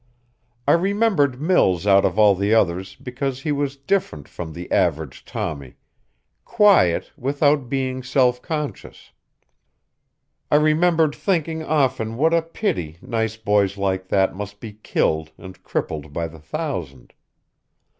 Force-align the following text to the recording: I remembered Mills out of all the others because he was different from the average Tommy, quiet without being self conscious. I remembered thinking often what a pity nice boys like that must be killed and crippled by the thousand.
I 0.67 0.71
remembered 0.71 1.39
Mills 1.39 1.85
out 1.85 2.05
of 2.05 2.17
all 2.17 2.33
the 2.33 2.55
others 2.55 2.95
because 2.95 3.41
he 3.43 3.51
was 3.51 3.75
different 3.77 4.27
from 4.27 4.51
the 4.51 4.71
average 4.71 5.23
Tommy, 5.23 5.75
quiet 6.43 7.11
without 7.15 7.69
being 7.69 8.01
self 8.01 8.41
conscious. 8.41 9.11
I 10.49 10.55
remembered 10.55 11.13
thinking 11.13 11.61
often 11.63 12.17
what 12.17 12.33
a 12.33 12.41
pity 12.41 12.97
nice 12.99 13.37
boys 13.37 13.77
like 13.77 14.07
that 14.07 14.35
must 14.35 14.59
be 14.59 14.73
killed 14.81 15.33
and 15.37 15.61
crippled 15.61 16.11
by 16.11 16.27
the 16.27 16.39
thousand. 16.39 17.13